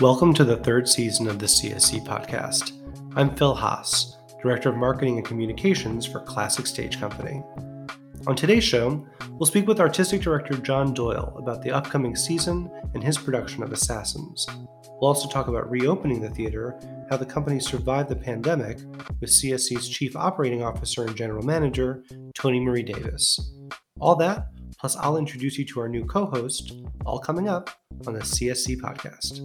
[0.00, 2.72] Welcome to the third season of the CSC podcast.
[3.16, 7.42] I'm Phil Haas, Director of Marketing and Communications for Classic Stage Company.
[8.26, 13.04] On today's show, we'll speak with Artistic Director John Doyle about the upcoming season and
[13.04, 14.46] his production of Assassins.
[14.86, 16.80] We'll also talk about reopening the theater,
[17.10, 18.78] how the company survived the pandemic,
[19.20, 22.04] with CSC's Chief Operating Officer and General Manager,
[22.34, 23.38] Toni Marie Davis.
[24.00, 24.46] All that,
[24.80, 26.72] plus I'll introduce you to our new co host,
[27.04, 27.70] all coming up
[28.06, 29.44] on the CSC podcast.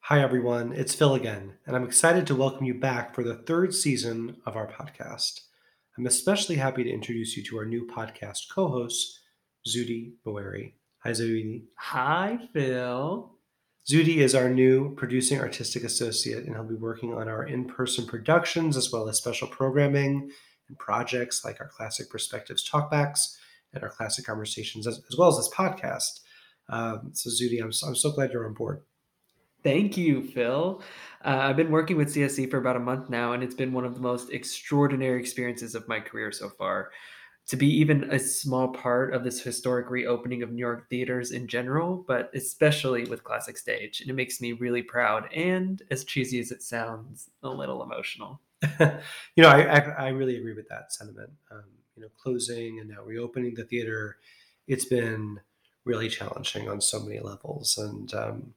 [0.00, 0.72] Hi, everyone.
[0.72, 4.56] It's Phil again, and I'm excited to welcome you back for the third season of
[4.56, 5.40] our podcast.
[5.96, 9.20] I'm especially happy to introduce you to our new podcast co host,
[9.66, 10.72] Zudi Boeri.
[11.04, 11.62] Hi, Zudi.
[11.78, 13.33] Hi, Phil.
[13.86, 18.06] Zudi is our new producing artistic associate, and he'll be working on our in person
[18.06, 20.30] productions as well as special programming
[20.68, 23.36] and projects like our Classic Perspectives Talkbacks
[23.74, 26.20] and our Classic Conversations, as, as well as this podcast.
[26.70, 28.82] Um, so, Zudi, I'm, I'm so glad you're on board.
[29.62, 30.82] Thank you, Phil.
[31.24, 33.84] Uh, I've been working with CSC for about a month now, and it's been one
[33.84, 36.90] of the most extraordinary experiences of my career so far.
[37.48, 41.46] To be even a small part of this historic reopening of New York theaters in
[41.46, 44.00] general, but especially with Classic Stage.
[44.00, 48.40] And it makes me really proud and, as cheesy as it sounds, a little emotional.
[48.80, 51.30] you know, I, I, I, really agree with that sentiment.
[51.50, 51.64] Um,
[51.96, 54.16] you know, closing and now reopening the theater,
[54.66, 55.38] it's been
[55.84, 57.76] really challenging on so many levels.
[57.76, 58.54] And, um,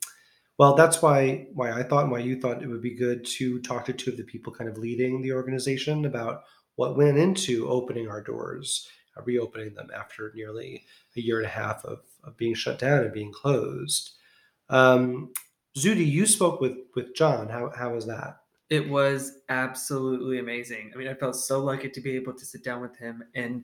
[0.58, 3.60] well, that's why why I thought and why you thought it would be good to
[3.62, 6.44] talk to two of the people kind of leading the organization about
[6.78, 10.86] what went into opening our doors, uh, reopening them after nearly
[11.18, 14.12] a year and a half of, of being shut down and being closed.
[14.70, 15.34] Um,
[15.78, 17.50] Zudi, you spoke with with John.
[17.50, 18.40] How how was that?
[18.70, 20.92] It was absolutely amazing.
[20.94, 23.64] I mean, I felt so lucky to be able to sit down with him and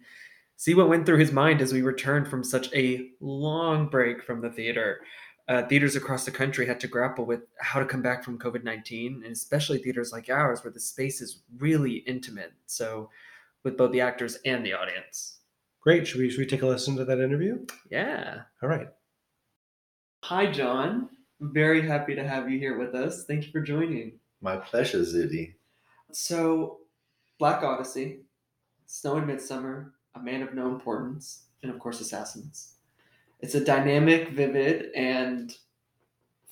[0.56, 4.42] see what went through his mind as we returned from such a long break from
[4.42, 5.02] the theater
[5.48, 8.64] uh, theaters across the country had to grapple with how to come back from COVID
[8.64, 12.54] 19, and especially theaters like ours, where the space is really intimate.
[12.66, 13.10] So,
[13.64, 15.40] with both the actors and the audience.
[15.82, 16.08] Great.
[16.08, 17.66] Should we, should we take a listen to that interview?
[17.90, 18.42] Yeah.
[18.62, 18.88] All right.
[20.24, 21.10] Hi, John.
[21.40, 23.26] very happy to have you here with us.
[23.26, 24.20] Thank you for joining.
[24.42, 25.56] My pleasure, Zudi.
[26.12, 26.80] So,
[27.40, 28.20] Black Odyssey,
[28.86, 32.73] Snow in Midsummer, A Man of No Importance, and of course, Assassins
[33.44, 35.54] it's a dynamic, vivid, and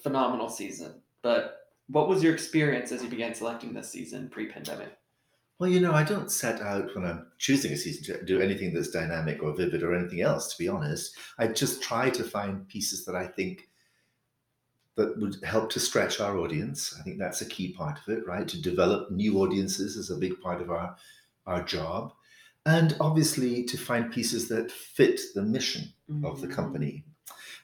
[0.04, 1.02] phenomenal season.
[1.22, 4.98] But what was your experience as you began selecting this season pre-pandemic?
[5.58, 8.74] Well, you know, I don't set out when I'm choosing a season to do anything
[8.74, 11.16] that's dynamic or vivid or anything else, to be honest.
[11.40, 13.70] I just try to find pieces that I think
[14.98, 16.94] that would help to stretch our audience.
[17.00, 18.48] I think that's a key part of it, right?
[18.50, 20.98] To develop new audiences is a big part of our
[21.48, 22.14] our job
[22.66, 26.26] and obviously to find pieces that fit the mission mm-hmm.
[26.26, 26.54] of the mm.
[26.54, 27.04] company.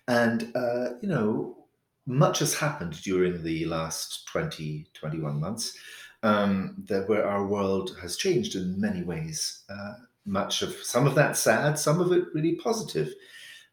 [0.08, 1.58] And, uh, you know,
[2.06, 5.78] much has happened during the last 20, 21 months
[6.24, 9.64] um, that where our world has changed in many ways.
[9.70, 9.94] Uh,
[10.26, 13.14] much of some of that sad, some of it really positive.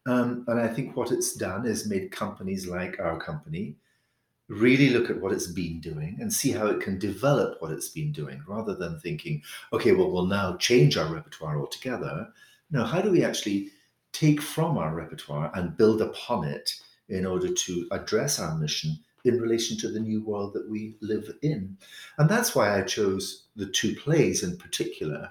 [0.05, 3.75] Um, and I think what it's done is made companies like our company
[4.47, 7.89] really look at what it's been doing and see how it can develop what it's
[7.89, 9.41] been doing rather than thinking,
[9.73, 12.27] okay, well, we'll now change our repertoire altogether.
[12.69, 13.69] No, how do we actually
[14.13, 16.75] take from our repertoire and build upon it
[17.09, 21.31] in order to address our mission in relation to the new world that we live
[21.41, 21.75] in?
[22.19, 25.29] And that's why I chose the two plays in particular.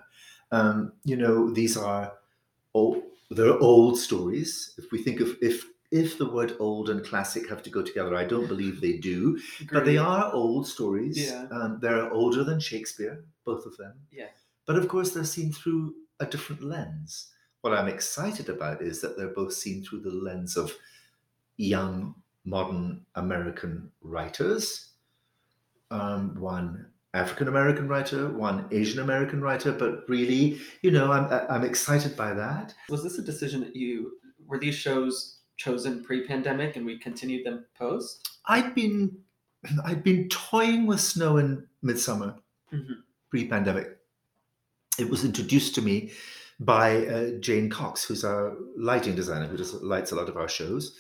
[0.50, 2.12] Um, you know, these are
[2.74, 4.74] old, they're old stories.
[4.76, 8.16] If we think of if if the word old and classic have to go together.
[8.16, 9.70] I don't believe they do, Agreed.
[9.72, 11.16] but they are old stories.
[11.16, 11.46] Yeah.
[11.52, 13.94] Um, they're older than Shakespeare, both of them.
[14.10, 14.26] Yeah.
[14.66, 17.30] But of course, they're seen through a different lens.
[17.60, 20.72] What I'm excited about is that they're both seen through the lens of
[21.56, 24.90] young, modern American writers.
[25.92, 31.62] Um, one African American writer, one Asian American writer, but really, you know, I'm I'm
[31.64, 32.74] excited by that.
[32.88, 37.64] Was this a decision that you were these shows chosen pre-pandemic and we continued them
[37.76, 38.28] post?
[38.46, 39.16] I'd been
[39.84, 42.36] I'd been toying with snow in midsummer
[42.72, 42.92] mm-hmm.
[43.30, 43.96] pre-pandemic.
[44.98, 46.12] It was introduced to me
[46.60, 50.48] by uh, Jane Cox, who's our lighting designer who just lights a lot of our
[50.48, 50.96] shows.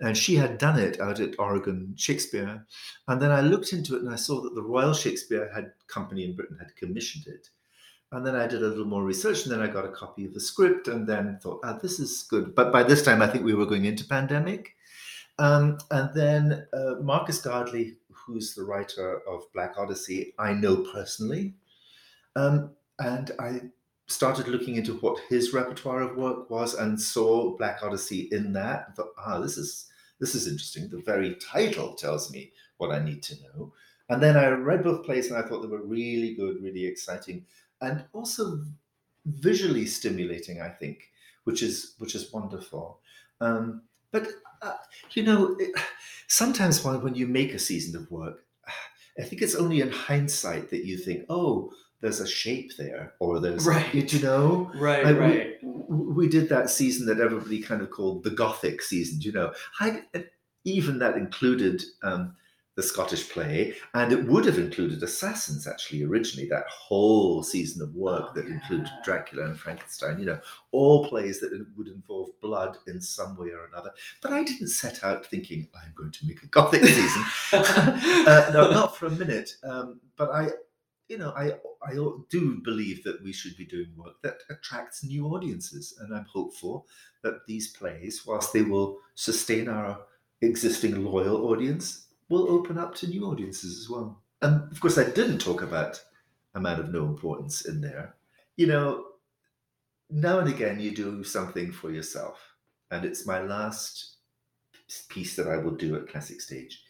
[0.00, 2.66] And she had done it out at Oregon Shakespeare.
[3.08, 6.24] And then I looked into it and I saw that the Royal Shakespeare had company
[6.24, 7.48] in Britain had commissioned it.
[8.12, 10.34] And then I did a little more research, and then I got a copy of
[10.34, 12.54] the script, and then thought, ah, this is good.
[12.54, 14.76] But by this time, I think we were going into pandemic.
[15.38, 21.54] Um, and then uh, Marcus Gardley, who's the writer of Black Odyssey, I know personally.
[22.36, 23.62] Um, and I
[24.08, 28.94] started looking into what his repertoire of work was and saw Black Odyssey in that.
[28.94, 29.86] Thought, ah, this is
[30.20, 30.88] this is interesting.
[30.88, 33.72] The very title tells me what I need to know.
[34.08, 37.44] And then I read both plays and I thought they were really good, really exciting,
[37.82, 38.62] and also
[39.26, 40.60] visually stimulating.
[40.60, 40.98] I think,
[41.44, 43.00] which is which is wonderful.
[43.40, 43.82] Um,
[44.12, 44.28] but
[44.62, 44.76] uh,
[45.12, 45.72] you know, it,
[46.28, 48.44] sometimes when, when you make a season of work,
[49.18, 53.40] I think it's only in hindsight that you think, oh, there's a shape there, or
[53.40, 53.92] there's, Right.
[53.94, 55.56] you know, Right, Like, right.
[55.62, 59.52] we, we did that season that everybody kind of called the Gothic season, you know.
[59.80, 60.02] I,
[60.64, 62.36] even that included um,
[62.74, 66.48] the Scottish play, and it would have included Assassins actually originally.
[66.48, 68.90] That whole season of work Oh, that included.
[69.04, 70.38] Dracula and Frankenstein, you know,
[70.70, 73.90] all plays that would involve blood in some way or another.
[74.20, 77.22] But I didn't set out thinking I'm going to make a Gothic season.
[77.52, 79.56] uh, no, not for a minute.
[79.64, 80.50] Um, but I,
[81.08, 81.52] you know, I
[81.84, 81.94] I
[82.30, 86.86] do believe that we should be doing work that attracts new audiences, and I'm hopeful
[87.22, 89.98] that these plays, whilst they will sustain our
[90.40, 94.22] existing loyal audience, will open up to new audiences as well.
[94.40, 96.02] And of course, I didn't talk about
[96.54, 98.16] a man of no importance in there.
[98.56, 99.04] You know,
[100.10, 102.38] now and again you do something for yourself,
[102.90, 104.16] and it's my last
[105.08, 106.82] piece that I will do at Classic Stage.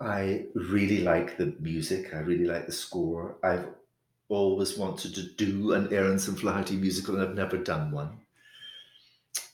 [0.00, 2.14] I really like the music.
[2.14, 3.36] I really like the score.
[3.42, 3.68] I've
[4.28, 8.20] always wanted to do an Ahrens and Flaherty musical, and I've never done one.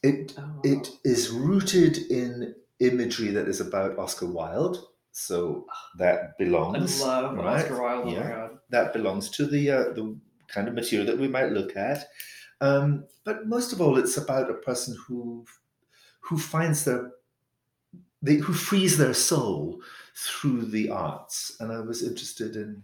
[0.02, 4.84] It Oh, it is rooted in imagery that is about Oscar Wilde,
[5.16, 5.64] so
[5.96, 7.00] that I belongs.
[7.00, 7.62] love right?
[7.62, 8.08] Oscar Wilde.
[8.08, 8.48] Oh Yeah.
[8.68, 10.18] That belongs to the uh, the
[10.48, 12.06] kind of material that we might look at.
[12.60, 15.46] Um, but most of all, it's about a person who
[16.20, 17.12] who finds their
[18.20, 19.80] they, who frees their soul
[20.14, 21.56] through the arts.
[21.60, 22.82] And I was interested in,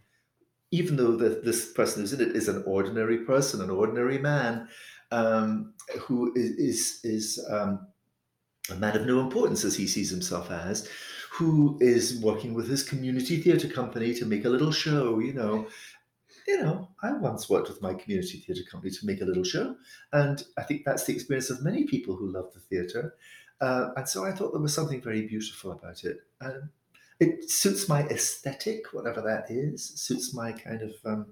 [0.70, 4.68] even though the, this person who's in it is an ordinary person, an ordinary man,
[5.10, 7.86] um, who is is, is um,
[8.70, 10.88] a man of no importance as he sees himself as,
[11.42, 15.18] who is working with his community theatre company to make a little show.
[15.18, 15.66] You know,
[16.46, 19.74] you know, I once worked with my community theatre company to make a little show,
[20.12, 23.16] and I think that's the experience of many people who love the theatre.
[23.60, 26.18] Uh, and so I thought there was something very beautiful about it.
[26.40, 26.70] Um,
[27.18, 29.90] it suits my aesthetic, whatever that is.
[29.90, 31.26] It suits my kind of, um,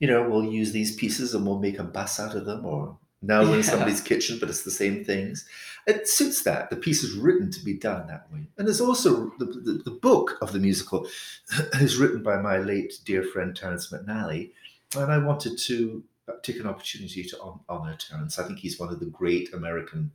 [0.00, 2.98] you know, we'll use these pieces and we'll make a bus out of them, or
[3.20, 5.44] now we're in somebody's kitchen, but it's the same things.
[5.86, 6.70] It suits that.
[6.70, 8.46] The piece is written to be done that way.
[8.56, 11.08] And there's also the, the, the book of the musical
[11.74, 14.52] is written by my late dear friend Terence McNally.
[14.96, 18.38] And I wanted to uh, take an opportunity to honor Terence.
[18.38, 20.12] I think he's one of the great American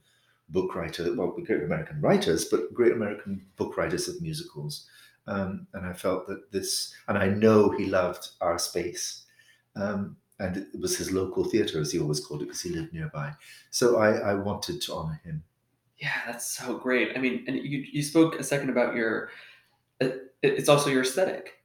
[0.50, 4.88] book writers, well, great American writers, but great American book writers of musicals.
[5.28, 9.24] Um, and I felt that this, and I know he loved our space.
[9.76, 12.94] Um, and it was his local theatre, as he always called it, because he lived
[12.94, 13.32] nearby.
[13.72, 15.44] So I, I wanted to honor him.
[15.98, 17.16] Yeah, that's so great.
[17.16, 19.30] I mean, and you you spoke a second about your.
[20.02, 20.06] Uh,
[20.42, 21.64] it- It's also your aesthetic,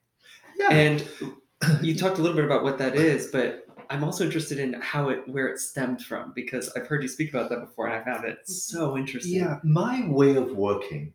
[0.57, 0.71] Yeah.
[0.71, 1.09] and
[1.83, 5.09] you talked a little bit about what that is, but I'm also interested in how
[5.09, 8.05] it where it stemmed from because I've heard you speak about that before, and I
[8.05, 9.33] found it so interesting.
[9.35, 11.13] Yeah, my way of working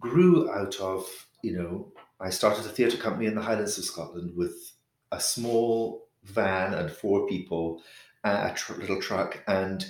[0.00, 1.06] grew out of,
[1.42, 4.72] you know, I started a theatre company in the Highlands of Scotland with
[5.12, 7.82] a small van and four people,
[8.24, 9.86] uh, a tr- little truck, and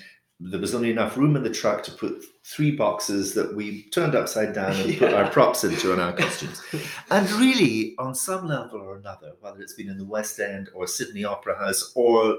[0.50, 4.14] there was only enough room in the truck to put three boxes that we turned
[4.14, 6.60] upside down and put our props into and our costumes.
[7.10, 10.86] And really, on some level or another, whether it's been in the West End or
[10.86, 12.36] Sydney Opera House or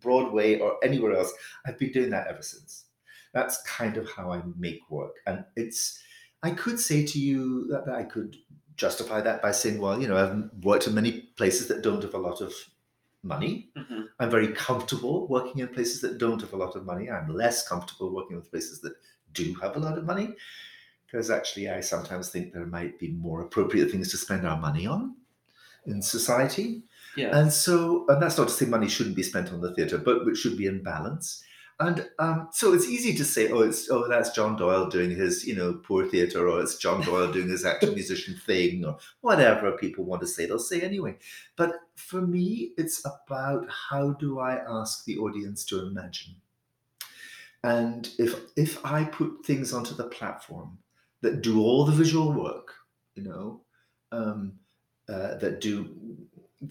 [0.00, 1.32] Broadway or anywhere else,
[1.64, 2.84] I've been doing that ever since.
[3.32, 5.16] That's kind of how I make work.
[5.26, 5.98] And it's,
[6.42, 8.36] I could say to you that, that I could
[8.76, 12.14] justify that by saying, well, you know, I've worked in many places that don't have
[12.14, 12.52] a lot of
[13.26, 13.70] money.
[13.76, 14.08] Mhm.
[14.18, 17.10] I'm very comfortable working in places that don't have a lot of money.
[17.10, 18.94] I'm less comfortable working with places that
[19.32, 20.34] do have a lot of money
[21.06, 24.86] because actually I sometimes think there might be more appropriate things to spend our money
[24.86, 25.16] on
[25.86, 26.82] in society.
[27.16, 27.36] Yeah.
[27.36, 30.26] And so, and that's not to say money shouldn't be spent on the theatre, but
[30.28, 31.42] it should be in balance.
[31.78, 35.46] And um, so it's easy to say, oh, it's oh, that's John Doyle doing his,
[35.46, 39.72] you know, poor theatre, or it's John Doyle doing his actor musician thing, or whatever
[39.72, 41.16] people want to say, they'll say anyway.
[41.54, 46.36] But for me, it's about how do I ask the audience to imagine?
[47.62, 50.78] And if if I put things onto the platform
[51.20, 52.72] that do all the visual work,
[53.16, 53.60] you know,
[54.12, 54.52] um,
[55.10, 55.94] uh, that do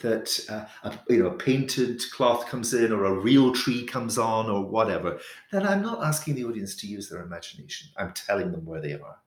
[0.02, 4.18] that uh, a, you know a painted cloth comes in or a real tree comes
[4.18, 5.20] on or whatever,
[5.52, 7.90] then I'm not asking the audience to use their imagination.
[7.98, 9.18] I'm telling them where they are,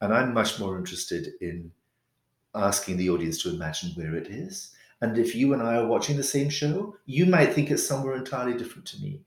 [0.00, 1.72] and I'm much more interested in
[2.54, 6.16] asking the audience to imagine where it is And if you and I are watching
[6.16, 9.24] the same show, you might think it's somewhere entirely different to me.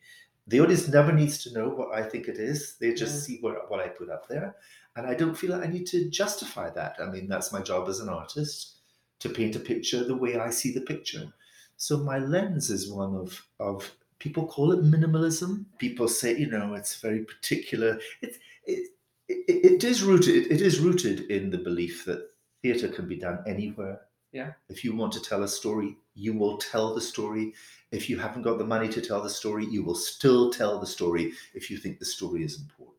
[0.47, 2.77] The audience never needs to know what I think it is.
[2.79, 3.21] They just Yeah.
[3.21, 4.55] see what, what I put up there.
[4.95, 6.95] And I don't feel like I need to justify that.
[6.99, 8.78] I mean, that's my job as an artist
[9.19, 11.31] to paint a picture the way I see the picture.
[11.77, 15.65] So my lens is one of, of people call it minimalism.
[15.77, 17.99] People say, you know, it's very particular.
[18.21, 18.89] It's, it,
[19.27, 20.51] it, it is rooted.
[20.51, 22.29] It is rooted in the belief that
[22.61, 24.01] theatre can be done anywhere.
[24.31, 24.51] Yeah.
[24.67, 27.53] If you want to tell a story, you will tell the story.
[27.91, 30.85] If you haven't got the money to tell the story, you will still tell the
[30.85, 32.95] story if you think the story is important.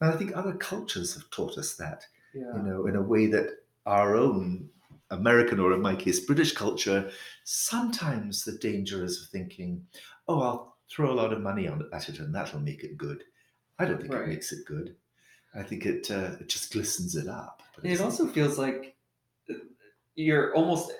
[0.00, 2.54] And I think other cultures have taught us that, Yeah.
[2.56, 3.48] you know, in a way that
[3.86, 4.68] our own
[5.10, 7.10] American or in my case British culture,
[7.44, 9.86] sometimes the danger is of thinking,
[10.28, 13.24] oh, I'll throw a lot of money on at it and that'll make it good.
[13.78, 14.24] I don't think Right.
[14.24, 14.96] it makes it good.
[15.54, 17.62] I think it uh, it just glistens it up.
[17.82, 18.96] It also feels like
[19.48, 19.54] uh,
[20.14, 20.92] you're almost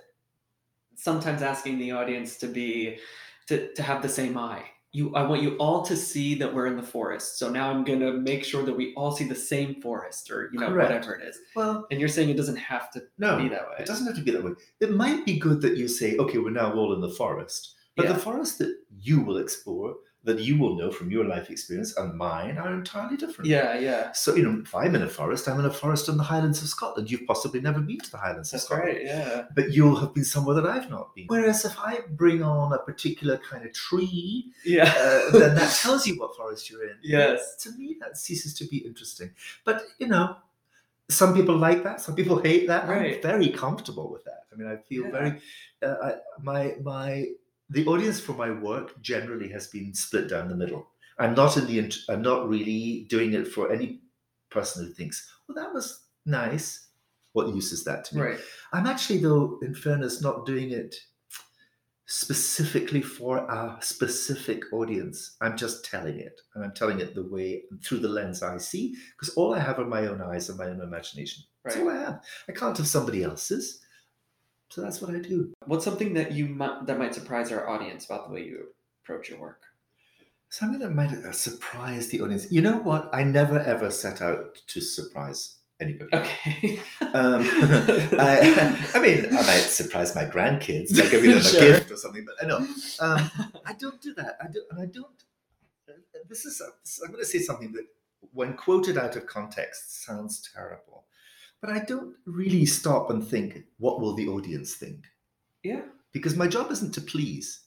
[0.96, 2.98] sometimes asking the audience to be
[3.46, 4.64] to, to have the same eye.
[4.92, 7.38] You I want you all to see that we're in the forest.
[7.38, 10.58] So now I'm gonna make sure that we all see the same forest or you
[10.58, 10.90] know, Correct.
[10.90, 11.38] whatever it is.
[11.54, 13.76] well, And you're saying it doesn't have to no, be that way.
[13.80, 14.52] It doesn't have to be that way.
[14.80, 17.76] It might be good that you say, okay, we're now all in the forest.
[17.96, 18.12] But Yeah.
[18.14, 22.14] the forest that you will explore, that you will know from your life experience and
[22.14, 23.48] mine are entirely different.
[23.48, 24.12] Yeah, yeah.
[24.12, 26.60] So, you know, if I'm in a forest, I'm in a forest in the Highlands
[26.60, 27.10] of Scotland.
[27.10, 28.88] You've possibly never been to the Highlands of That's Scotland.
[28.96, 29.44] right, yeah.
[29.54, 31.24] But you'll have been somewhere that I've not been.
[31.28, 34.92] Whereas if I bring on a particular kind of tree, Yeah.
[34.94, 36.96] uh, then that tells you what forest you're in.
[37.02, 37.56] Yes.
[37.62, 39.30] To me, that ceases to be interesting.
[39.64, 40.36] But, you know,
[41.08, 42.00] some people like that.
[42.02, 42.84] Some people hate that.
[42.84, 44.42] I'm very comfortable with that.
[44.52, 45.10] I mean, I feel Yeah.
[45.10, 45.40] very.
[45.82, 47.26] Uh, I, my my
[47.70, 50.88] the audience for my work generally has been split down the middle.
[51.18, 51.92] I'm not in the.
[52.08, 54.00] I'm not really doing it for any
[54.50, 56.88] person who thinks, "Well, that was nice."
[57.32, 58.22] What use is that to me?
[58.22, 58.40] Right.
[58.72, 60.96] I'm actually, though, in fairness, not doing it
[62.06, 65.36] specifically for a specific audience.
[65.40, 68.96] I'm just telling it, and I'm telling it the way through the lens I see,
[69.12, 71.44] because all I have are my own eyes and my own imagination.
[71.64, 72.24] That's all I have.
[72.48, 73.80] I can't have somebody else's.
[74.70, 75.52] So that's what I do.
[75.66, 78.68] What's something that you might that might surprise our audience about the way you
[79.02, 79.62] approach your work?
[80.48, 82.50] Something that might uh, surprise the audience.
[82.50, 83.10] You know what?
[83.12, 86.10] I never ever set out to surprise anybody.
[86.14, 86.80] Okay.
[87.12, 87.42] Um,
[88.20, 91.60] I, I mean, I might surprise my grandkids by giving them a Sure.
[91.60, 92.58] gift or something, but I know
[93.00, 93.28] um,
[93.66, 94.38] I don't do that.
[94.40, 95.24] I do, and I don't.
[96.28, 96.62] This is.
[97.02, 97.84] I'm going to say something that,
[98.32, 101.02] when quoted out of context, sounds terrible,
[101.60, 105.04] but I don't really stop and think, what will the audience think?
[105.62, 105.82] yeah.
[106.12, 107.60] Because my job isn't to please,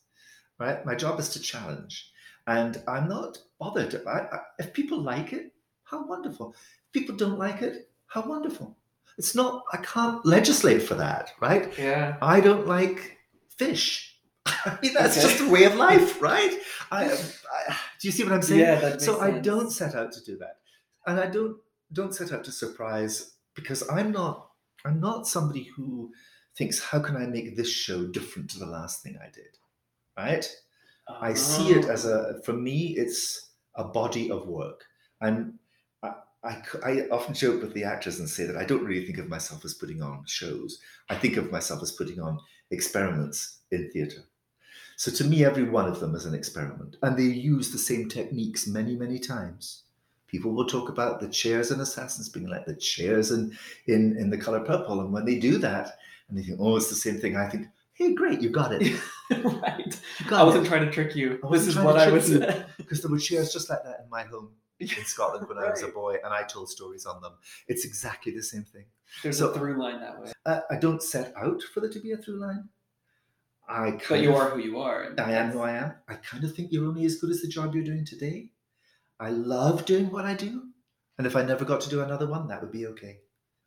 [0.59, 0.85] right?
[0.85, 2.12] My job is to challenge,
[2.45, 3.95] and I'm not bothered.
[4.05, 5.53] I, I, if people like it,
[5.85, 6.53] how wonderful.
[6.88, 8.75] If people don't like it, how wonderful.
[9.17, 9.63] It's not.
[9.71, 11.71] I can't legislate for that, right?
[11.79, 12.17] Yeah.
[12.21, 14.17] I don't like fish.
[14.45, 15.27] I mean, that's Okay.
[15.27, 16.53] just a way of life, right?
[16.91, 18.59] I, I, do you see what I'm saying?
[18.59, 20.57] Yeah, that makes so I don't set out to do that,
[21.07, 21.55] and I don't
[21.93, 24.50] don't set out to surprise because I'm not
[24.86, 26.12] I'm not somebody who
[26.57, 29.57] thinks how can I make this show different to the last thing I did,
[30.17, 30.50] right?
[31.07, 32.41] I see it as a ah.
[32.45, 34.83] for me it's a body of work,
[35.22, 35.53] and
[36.43, 39.29] I I often joke with the actors and say that I don't really think of
[39.29, 40.79] myself as putting on shows.
[41.10, 42.39] I think of myself as putting on
[42.72, 44.24] experiments in theatre.
[44.95, 48.10] So to me, every one of them is an experiment, and they use the same
[48.10, 49.83] techniques many, many times.
[50.34, 54.32] People will talk about the chairs in Assassins being like the chairs in in in
[54.32, 57.20] the color purple, and when they do that, and they think, oh, it's the same
[57.20, 57.36] thing.
[57.38, 59.00] I think, hey, great, you got it.
[59.32, 60.00] Right.
[60.28, 60.70] got I wasn't it.
[60.70, 61.40] trying to trick you.
[61.52, 62.30] This is what I was.
[62.78, 64.50] because there were chairs just like that in my home
[64.80, 67.34] in Scotland when I was a boy, and I told stories on them.
[67.68, 68.86] It's exactly the same thing.
[69.22, 70.32] There's So- a through line that way.
[70.46, 72.70] Uh, I don't set out for there to be a through line.
[73.68, 75.13] I kind But you of, are who you are.
[75.18, 75.94] I am who I am.
[76.10, 78.50] I kind of think you're only as good as the job you're doing today.
[79.24, 80.70] I love doing what I do,
[81.18, 83.20] and if I never got to do another one, that would be okay.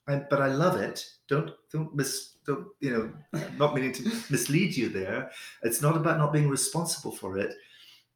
[0.07, 1.05] I, but I love it.
[1.29, 2.37] Don't don't miss.
[2.47, 3.41] Don't you know?
[3.57, 5.31] Not meaning to mislead you there.
[5.63, 7.55] It's not about not being responsible for it.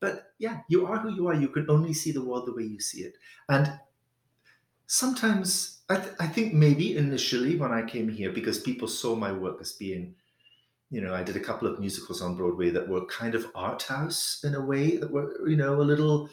[0.01, 1.35] But yeah, you are who you are.
[1.35, 3.15] You can only see the world the way you see it.
[3.49, 3.81] And
[4.87, 9.31] sometimes I, th- I think maybe initially when I came here, because people saw my
[9.33, 10.15] work as being,
[10.91, 13.83] you know, I did a couple of musicals on Broadway that were kind of art
[13.83, 16.31] house in a way that were, you know, a little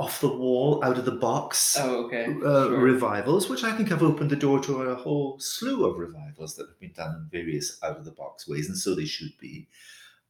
[0.00, 2.24] off the wall, out of the box Oh, okay.
[2.44, 2.78] uh, sure.
[2.78, 6.68] revivals, which I think have opened the door to a whole slew of revivals that
[6.68, 9.68] have been done in various out of the box ways, and so they should be.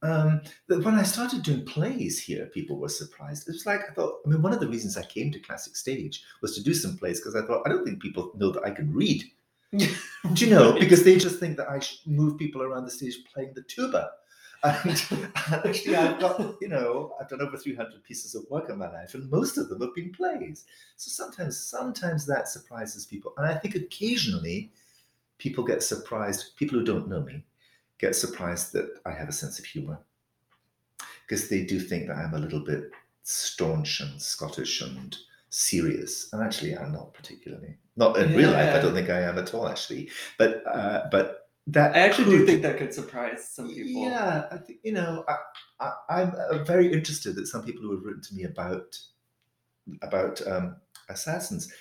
[0.03, 3.47] Um, but when I started doing plays here, people were surprised.
[3.47, 4.15] It was like I thought.
[4.25, 6.97] I mean, one of the reasons I came to Classic Stage was to do some
[6.97, 9.23] plays because I thought I don't think people know that I can read.
[9.77, 9.87] Do
[10.35, 10.73] you know?
[10.77, 14.09] Because they just think that I should move people around the stage playing the tuba.
[14.63, 15.31] And, and
[15.65, 19.13] actually, I've got, you know, I've done over 300 pieces of work in my life,
[19.13, 20.65] and most of them have been plays.
[20.97, 23.33] So sometimes, sometimes that surprises people.
[23.37, 24.71] And I think occasionally
[25.37, 27.43] people get surprised, people who don't know me
[27.97, 29.99] get surprised that I have a sense of humor.
[31.27, 32.91] Because they do think that I'm a little bit
[33.23, 35.15] staunch and Scottish and
[35.49, 36.31] serious.
[36.33, 37.77] And actually, I'm not particularly.
[37.95, 40.09] Not in real life, I don't think I am at all, actually.
[40.37, 44.03] But uh, but that I actually do think that could surprise some people.
[44.03, 45.35] yeah, I think you know, I,
[45.79, 45.91] I,
[46.21, 48.97] I'm uh, very interested that some people who have written to me about
[50.01, 50.75] about um,
[51.09, 51.71] assassins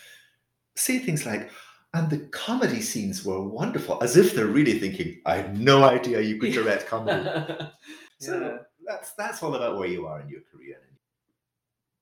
[0.77, 1.51] say things like,
[1.95, 6.21] "And the comedy scenes were wonderful," as if they're really thinking, "I had no idea
[6.21, 7.23] you could direct comedy."
[8.21, 8.57] so Yeah.
[8.87, 10.77] that's that's all about where you are in your career.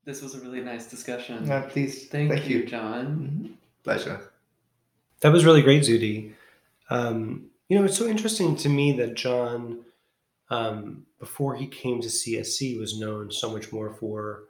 [0.04, 1.46] This was a really nice discussion.
[1.46, 3.06] Yeah, please, Thank, you, John.
[3.06, 3.54] Mhm.
[3.84, 4.20] Pleasure.
[5.20, 6.32] That was really great, Zudi.
[6.88, 9.84] Um, you know, it's so interesting to me that John,
[10.50, 14.44] um, before he came to CSC, was known so much more for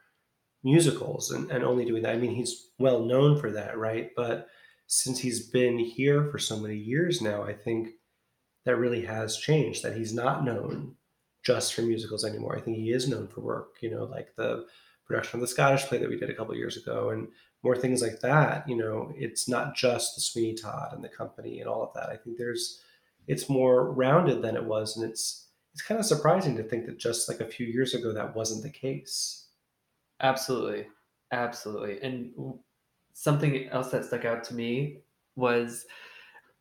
[0.63, 2.15] musicals and, and only doing that.
[2.15, 4.11] I mean, he's well known for that, right?
[4.17, 4.49] But
[4.87, 7.91] since he's been here for so many years now, I think
[8.65, 10.95] that really has changed, that he's not known
[11.43, 12.57] just for musicals anymore.
[12.57, 14.67] I think he is known for work, you know, like the
[15.07, 17.29] production of the Scottish play that we did a couple years ago and
[17.63, 18.69] more things like that.
[18.69, 22.11] You know, it's not just the Sweeney Todd and the company and all of that.
[22.11, 22.81] I think there's
[23.29, 26.99] it's more rounded than it was, and it's it's kind of surprising to think that
[26.99, 29.49] just like a few years ago that wasn't the case.
[30.21, 30.89] Absolutely.
[31.31, 32.01] Absolutely.
[32.03, 32.33] And
[33.13, 35.03] something else that stuck out to me
[35.37, 35.87] was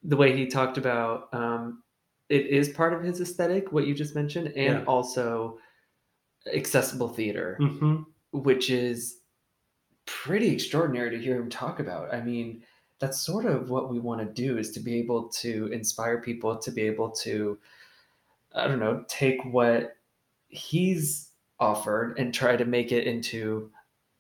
[0.04, 1.82] the way he talked about um,
[2.30, 4.84] it is part of his aesthetic, what you just mentioned, and Yeah.
[4.86, 5.58] also
[6.54, 8.04] accessible theater, Mm-hmm.
[8.34, 9.22] which is
[10.06, 12.14] pretty extraordinary to hear him talk about.
[12.14, 12.64] I mean,
[13.00, 16.55] that's sort of what we want to do is to be able to inspire people
[16.57, 17.57] to be able to,
[18.55, 19.96] I don't know, take what
[20.48, 23.72] he's offered and try to make it into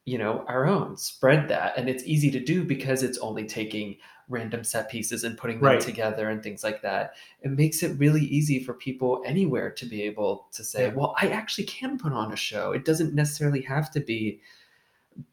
[0.05, 3.97] you know our own spread that and it's easy to do because it's only taking
[4.29, 5.81] random set pieces and putting them Right.
[5.81, 10.01] together and things like that it makes it really easy for people anywhere to be
[10.03, 10.93] able to say Yeah.
[10.93, 14.39] well i actually can put on a show it doesn't necessarily have to be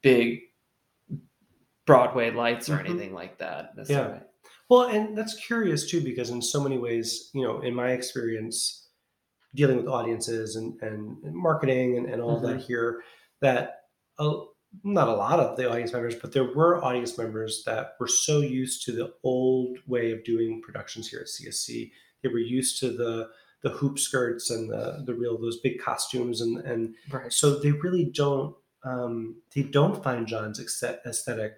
[0.03, 0.43] big
[1.87, 2.89] broadway lights or Mhm.
[2.89, 4.21] anything like that necessarily.
[4.71, 8.89] Well, and that's curious too, because in so many ways, you know, in my experience
[9.55, 13.03] dealing with audiences and, and marketing and, and all that here,
[13.41, 13.83] that
[14.19, 14.35] uh,
[14.83, 18.41] not a lot of the audience members, but there were audience members that were so
[18.41, 21.93] used to the old way of doing productions here at CSC.
[22.23, 23.31] They were used to the
[23.63, 27.73] the hoop skirts and the the real those big costumes and and right so they
[27.73, 31.55] really don't um, they don't find John's aesthetic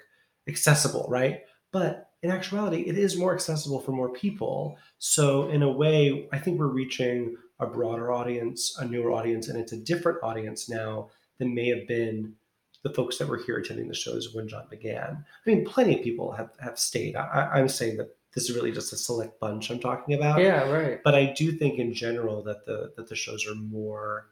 [0.48, 1.42] accessible, right?
[1.72, 4.78] But in actuality, it is more accessible for more people.
[4.98, 9.58] So in a way, I think we're reaching a broader audience, a newer audience, and
[9.58, 12.34] it's a different audience now than may have been
[12.82, 15.24] the folks that were here attending the shows when John began.
[15.46, 17.16] I mean, plenty of people have have stayed.
[17.16, 20.70] I, I'm saying that this is really just a select bunch I'm talking about yeah
[20.70, 24.26] right but I do think in general that the that the shows are more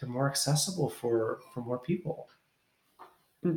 [0.00, 2.28] they're more accessible for for more people.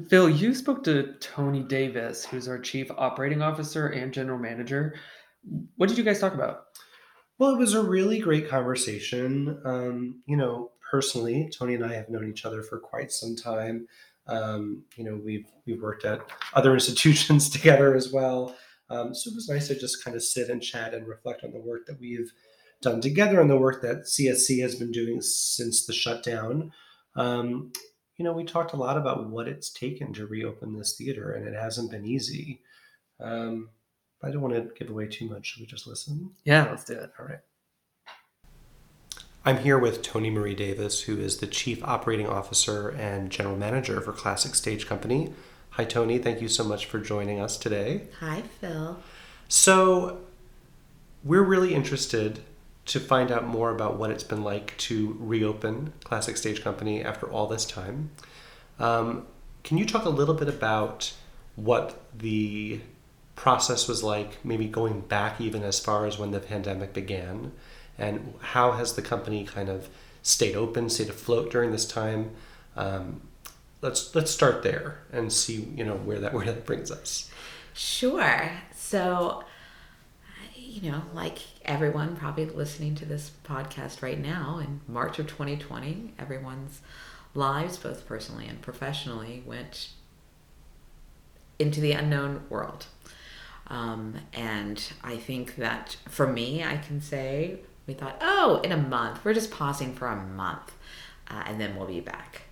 [0.10, 4.96] Phil, you spoke to Toni Davis, who's our chief operating officer and general manager.
[5.76, 6.65] What did you guys talk about?
[7.39, 9.60] Well, it was a really great conversation.
[9.65, 13.88] Um, you know, personally, Toni and I have known each other for quite some time.
[14.28, 16.22] Um, you know, we've we've worked at
[16.54, 18.56] other institutions together as well.
[18.91, 21.54] Um, so it was nice to just kind of sit and chat and reflect on
[21.54, 22.32] the work that we've
[22.82, 26.72] done together and the work that CSC has been doing since the shutdown.
[27.15, 27.72] Um,
[28.22, 31.48] you know, we talked a lot about what it's taken to reopen this theater, and
[31.48, 32.62] it hasn't been easy.
[33.20, 33.70] Um,
[34.22, 35.48] but I don't want to give away too much.
[35.48, 36.30] Should we just listen?
[36.44, 37.12] Yeah, let's do it.
[37.18, 37.40] All right.
[39.44, 44.00] I'm here with Toni Marie Davis, who is the Chief Operating Officer and General Manager
[44.02, 45.34] for Classic Stage Company.
[45.72, 46.20] Hi, Toni.
[46.20, 48.04] Thank you so much for joining us today.
[48.20, 49.00] Hi, Phil.
[49.48, 50.20] So,
[51.24, 52.44] we're really interested
[52.86, 57.30] to find out more about what it's been like to reopen Classic Stage Company after
[57.30, 58.12] all this time.
[58.80, 59.28] Um,
[59.63, 61.13] can you talk a little bit about
[61.56, 62.82] what the
[63.36, 67.52] process was like, maybe going back even as far as when the pandemic began,
[67.98, 69.89] and how has the company kind of
[70.24, 72.32] stayed open, stayed afloat during this time?
[72.76, 73.22] Um,
[73.82, 77.30] let's let's start there and see you know where that where that brings us.
[77.74, 78.52] Sure.
[78.76, 79.44] So,
[80.56, 86.13] you know, like everyone probably listening to this podcast right now, in March of 2020,
[86.19, 86.82] everyone's
[87.34, 89.89] lives, both personally and professionally, went
[91.60, 92.88] into the unknown world.
[93.67, 98.78] Um, and I think that for me, I can say we thought, oh, in a
[98.78, 100.74] month, we're just pausing for a month,
[101.30, 102.43] uh, and then we'll be back.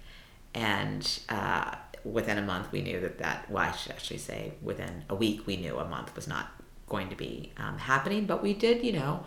[0.54, 3.52] And uh, within a month, we knew that that.
[3.52, 6.48] Well, I should actually say within a week, we knew a month was not
[6.90, 8.26] going to be um, happening.
[8.26, 9.26] But we did, you know,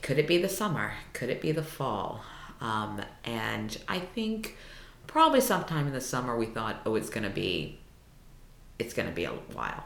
[0.00, 0.94] could it be the summer?
[1.12, 2.24] Could it be the fall?
[2.60, 4.56] Um, and I think
[5.06, 7.78] probably sometime in the summer we thought, oh, it's going to be,
[8.78, 9.84] it's going to be a while,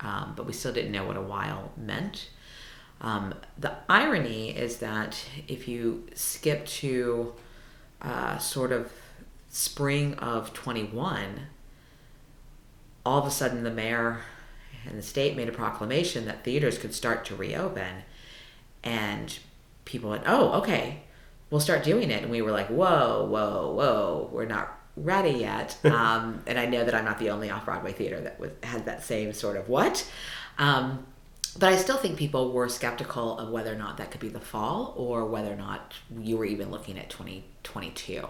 [0.00, 2.28] um, but we still didn't know what a while meant.
[3.00, 7.32] Um, the irony is that if you skip to
[8.00, 8.92] uh, sort of
[9.48, 11.40] spring of 21,
[13.04, 14.20] all of a sudden the mayor
[14.86, 18.02] and the state made a proclamation that theaters could start to reopen.
[18.82, 19.38] And
[19.84, 21.02] people went, oh, okay,
[21.50, 22.22] we'll start doing it.
[22.22, 25.76] And we were like, whoa, whoa, whoa, we're not ready yet.
[25.84, 28.86] Um, and I know that I'm not the only off Broadway theater that was, had
[28.86, 30.10] that same sort of what.
[30.58, 31.06] Um,
[31.58, 34.40] but I still think people were skeptical of whether or not that could be the
[34.40, 38.26] fall or whether or not you were even looking at 2022.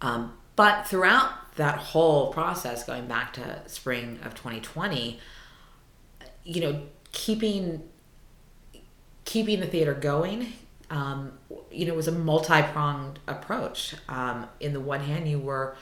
[0.00, 5.20] Um, but throughout that whole process, going back to spring of 2020,
[6.46, 6.82] you know,
[7.12, 7.82] keeping
[9.24, 10.52] keeping the theater going,
[10.88, 11.32] um,
[11.70, 13.94] you know, it was a multi-pronged approach.
[14.08, 15.76] Um, in the one hand, you were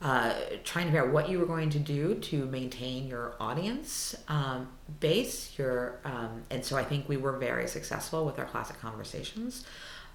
[0.00, 4.14] uh, trying to figure out what you were going to do to maintain your audience
[4.28, 4.68] um,
[5.00, 5.58] base.
[5.58, 9.64] Your um, and so I think we were very successful with our classic conversations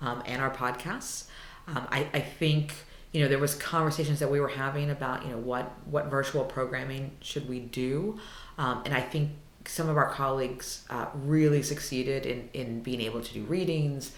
[0.02, 1.28] um, and our podcasts.
[1.68, 2.74] Um, I, I think
[3.12, 6.44] you know there was conversations that we were having about you know what what virtual
[6.46, 8.20] programming should we do,
[8.58, 9.32] and I think
[9.72, 14.12] some of our colleagues uh, really succeeded in, in being able to do readings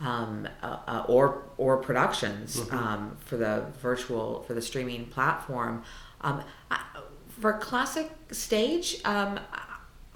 [0.00, 2.76] um, uh, uh, or or productions mm-hmm.
[2.76, 5.82] um, for the virtual for the streaming platform.
[6.22, 6.80] Um, I,
[7.28, 9.38] for classic stage, um,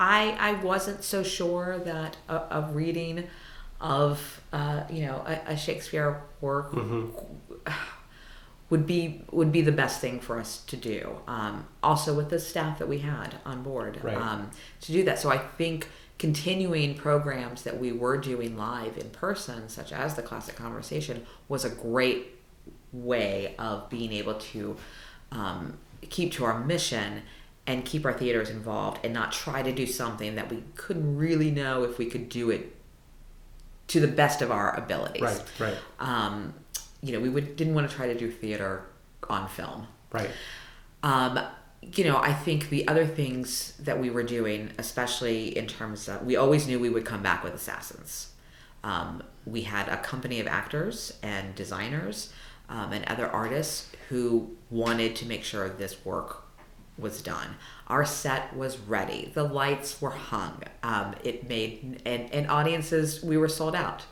[0.01, 3.29] I I wasn't so sure that a, a reading
[3.81, 6.72] of uh, you know a, a Shakespeare work.
[6.72, 7.68] Mm-hmm
[8.70, 11.20] would be would be the best thing for us to do.
[11.26, 14.16] Um, also, with the staff that we had on board right.
[14.16, 14.50] um,
[14.83, 15.18] to do that.
[15.18, 20.22] So I think continuing programs that we were doing live in person, such as the
[20.22, 22.37] Classic Conversation, was a great
[22.92, 24.76] way of being able to
[25.33, 25.78] um,
[26.09, 27.22] keep to our mission
[27.66, 31.50] and keep our theaters involved and not try to do something that we couldn't really
[31.50, 32.74] know if we could do it
[33.88, 35.22] to the best of our abilities.
[35.22, 35.76] Right, right.
[37.00, 38.84] You know, we would, didn't want to try to do theater
[39.28, 39.87] on film.
[40.12, 40.30] Right.
[41.02, 41.38] Um,
[41.80, 46.24] you know, I think the other things that we were doing, especially in terms of,
[46.24, 48.32] we always knew we would come back with Assassins.
[48.82, 52.32] Um, we had a company of actors and designers
[52.68, 56.44] um, and other artists who wanted to make sure this work
[56.98, 57.56] was done.
[57.87, 59.30] Our set was ready.
[59.32, 60.62] The lights were hung.
[60.82, 64.04] Um, it made and, and audiences we were sold out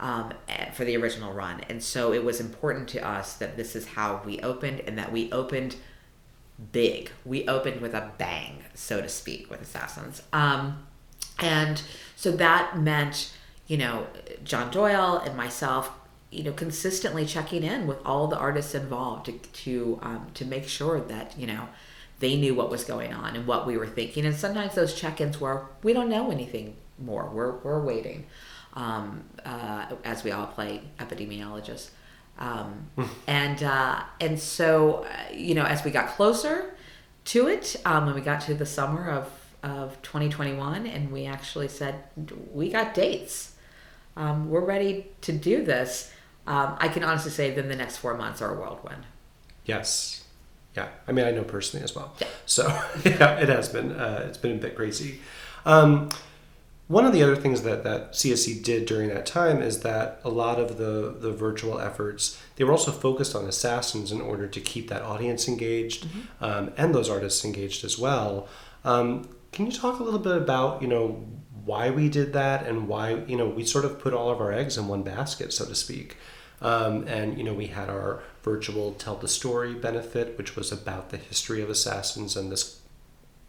[0.00, 1.60] um, eh, for the original run.
[1.68, 5.12] And so it was important to us that this is how we opened and that
[5.12, 5.76] we opened
[6.72, 7.10] big.
[7.24, 10.22] We opened with a bang, so to speak, with Assassins.
[10.32, 10.86] Um,
[11.38, 11.82] and
[12.16, 13.32] so that meant,
[13.66, 14.06] you know,
[14.44, 15.90] John Doyle and myself,
[16.30, 20.68] you know, consistently checking in with all the artists involved to to um, to make
[20.68, 21.68] sure that you know
[22.20, 24.26] they knew what was going on and what we were thinking.
[24.26, 27.30] And sometimes those check-ins were, we don't know anything more.
[27.32, 28.26] We're we're waiting
[28.74, 31.90] um, uh, as we all play epidemiologists.
[32.38, 32.90] Um,
[33.26, 36.74] and uh, and so uh, you know, as we got closer
[37.26, 39.30] to it, um, when we got to the summer of
[39.62, 42.04] of 2021, and we actually said
[42.52, 43.54] we got dates.
[44.16, 46.12] Um, we're ready to do this.
[46.46, 49.04] Um, I can honestly say, then the next four months are a whirlwind.
[49.64, 50.24] Yes,
[50.74, 50.88] yeah.
[51.06, 52.14] I mean, I know personally as well.
[52.18, 52.28] Yeah.
[52.46, 52.66] So
[53.04, 53.92] yeah, it has been.
[53.92, 55.20] Uh, it's been a bit crazy.
[55.66, 56.08] Um,
[56.88, 60.30] one of the other things that, that CSC did during that time is that a
[60.30, 64.60] lot of the, the virtual efforts, they were also focused on assassins in order to
[64.60, 66.44] keep that audience engaged mm-hmm.
[66.44, 68.48] um, and those artists engaged as well.
[68.84, 71.26] Um, can you talk a little bit about, you know,
[71.64, 74.50] why we did that and why, you know, we sort of put all of our
[74.50, 76.16] eggs in one basket, so to speak.
[76.62, 81.10] Um, and, you know, we had our virtual Tell the Story benefit, which was about
[81.10, 82.77] the history of assassins and this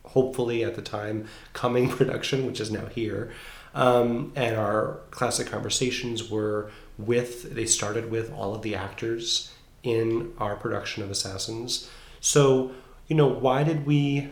[0.10, 3.32] hopefully at the time coming production, which is now here.
[3.74, 10.34] Um, and our classic conversations were with, they started with all of the actors in
[10.38, 11.90] our production of Assassins.
[12.20, 12.72] So,
[13.08, 14.30] you know, why did we,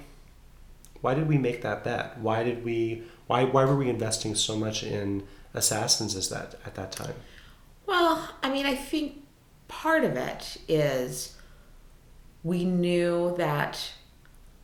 [1.01, 2.17] why did we make that bet?
[2.19, 6.75] Why did we, why, why were we investing so much in Assassins as that, at
[6.75, 7.15] that time?
[7.85, 9.23] Well, I mean, I think
[9.67, 11.35] part of it is
[12.43, 13.91] we knew that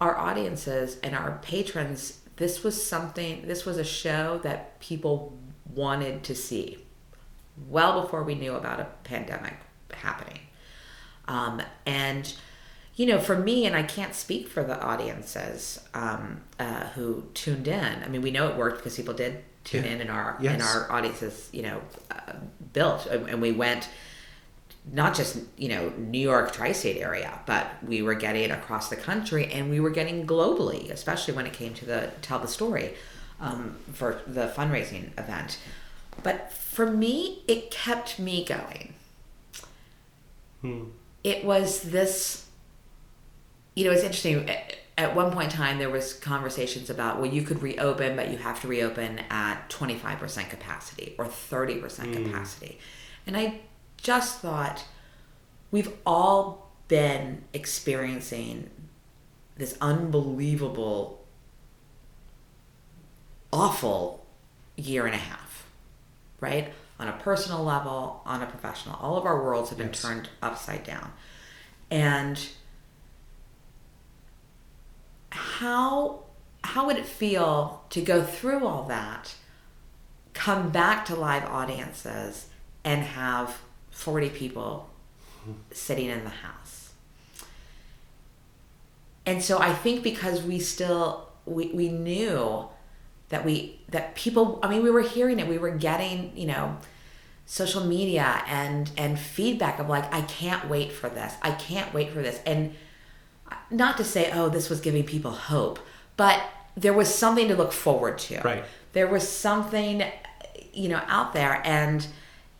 [0.01, 3.47] our audiences and our patrons this was something.
[3.47, 5.37] This was a show that people
[5.73, 6.79] wanted to see,
[7.69, 9.53] well before we knew about a pandemic
[9.91, 10.39] happening,
[11.27, 12.33] um, and
[12.95, 17.67] you know, for me, and I can't speak for the audiences um, uh, who tuned
[17.67, 18.03] in.
[18.03, 19.91] I mean, we know it worked because people did tune Yeah.
[19.91, 20.53] in, and our Yes.
[20.53, 22.33] and our audiences, you know, uh,
[22.73, 23.89] built, and, and we went
[24.91, 29.51] not just you know New York tri-state area, but we were getting across the country,
[29.51, 32.93] and we were getting globally, especially when it came to the tell the story
[33.39, 35.57] um, for the fundraising event.
[36.21, 38.93] But for me, it kept me going
[40.61, 40.83] Hmm.
[41.25, 42.45] it was this
[43.75, 47.29] you know it's interesting at, at one point in time there was conversations about well
[47.29, 52.79] you could reopen but you have to reopen at 25% capacity or 30% capacity
[53.27, 53.59] and i
[54.03, 54.85] just thought
[55.71, 58.69] we've all been experiencing
[59.57, 61.25] this unbelievable
[63.51, 64.25] awful
[64.75, 65.63] year and a half
[66.43, 66.73] right?
[66.99, 68.97] On a personal level on a professional.
[68.97, 70.01] All of our worlds have been Yes.
[70.01, 71.13] turned upside down.
[71.89, 72.37] And
[75.31, 76.23] how
[76.65, 79.35] how would it feel to go through all that
[80.33, 82.47] come back to live audiences
[82.83, 83.57] and have
[83.93, 84.89] 40 people
[85.71, 86.91] sitting in the house.
[89.25, 92.67] And so i think because we still we, we knew
[93.29, 96.77] that we that people i mean we were hearing it we were getting you know
[97.45, 102.11] social media and and feedback of like i can't wait for this i can't wait
[102.11, 102.39] for this.
[102.45, 102.75] And
[103.71, 105.79] not to say oh this was giving people hope
[106.17, 106.41] but
[106.75, 108.41] there was something to look forward to.
[108.41, 108.63] Right.
[108.93, 110.03] there was something
[110.73, 112.05] you know out there and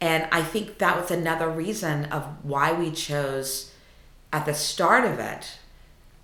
[0.08, 3.72] and i think that was another reason of why we chose
[4.38, 5.44] at the start of it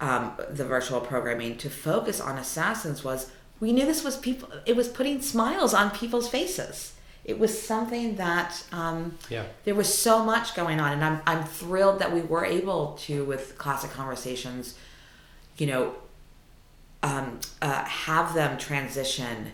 [0.01, 0.23] um,
[0.59, 4.87] the virtual programming to focus on assassins was we knew this was people it was
[4.87, 6.93] putting smiles on people's faces
[7.25, 9.43] it was something that um, Yeah.
[9.65, 13.23] there was so much going on and I'm, I'm thrilled that we were able to
[13.31, 14.63] with classic conversations
[15.57, 15.83] you know
[17.03, 19.51] um, uh, have them transition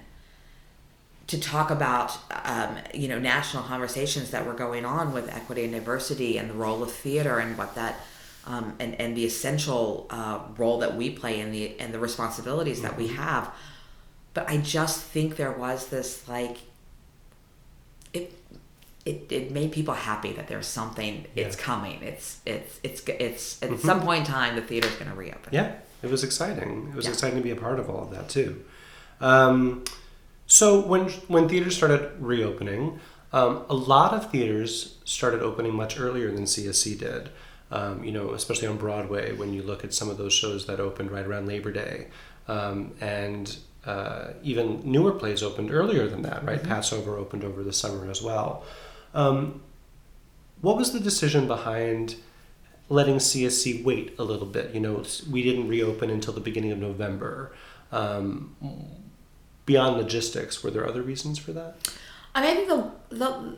[1.27, 5.73] to talk about um, you know national conversations that were going on with equity and
[5.73, 7.99] diversity and the role of theater and what that
[8.45, 12.81] um, and and the essential uh, role that we play in the and the responsibilities
[12.81, 13.51] that we have.
[14.33, 16.57] But I just think there was this like
[18.13, 18.31] it
[19.05, 22.01] it, it made people happy that there's something it's coming.
[22.03, 25.49] It's it's it's it's at some point in time the theater's going to reopen.
[25.53, 26.89] Yeah, it was exciting.
[26.91, 27.11] It was Yeah.
[27.11, 28.63] exciting to be a part of all of that too.
[29.21, 29.83] Um,
[30.47, 32.99] so when when theaters started reopening,
[33.33, 37.29] um, a lot of theaters started opening much earlier than CSC did.
[37.71, 40.79] Um, you know, especially on Broadway, when you look at some of those shows that
[40.79, 42.07] opened right around Labor Day,
[42.47, 46.45] um, and uh, even newer plays opened earlier than that.
[46.45, 48.63] Right, Pass Over opened over the summer as well.
[49.13, 49.61] Um,
[50.61, 52.15] what was the decision behind
[52.89, 54.73] letting CSC wait a little bit?
[54.73, 57.53] You know, we didn't reopen until the beginning of November.
[57.91, 58.55] Um,
[59.65, 61.75] beyond logistics, were there other reasons for that?
[62.33, 63.55] I mean, I think the the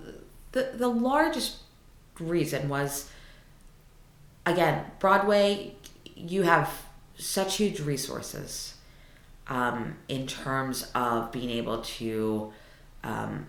[0.51, 1.57] the, the largest
[2.19, 3.09] reason was
[4.45, 5.75] again Broadway.
[6.15, 6.71] You have
[7.17, 8.75] such huge resources
[9.47, 12.53] um, in terms of being able to,
[13.03, 13.47] um,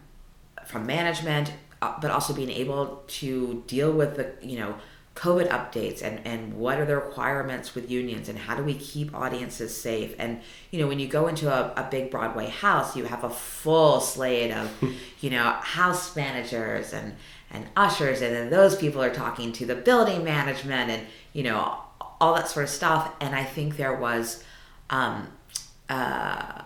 [0.66, 4.74] from management, uh, but also being able to deal with the you know
[5.18, 9.14] COVID updates and and what are the requirements with unions and how do we keep
[9.14, 10.14] audiences safe?
[10.18, 13.30] And you know when you go into a, a big Broadway house you have a
[13.30, 14.70] full slate of
[15.20, 17.16] you know house managers and
[17.50, 21.78] and ushers and then those people are talking to the building management and you know
[22.20, 23.12] all that sort of stuff.
[23.20, 24.44] And I think there was
[24.88, 25.28] um,
[25.88, 26.62] uh,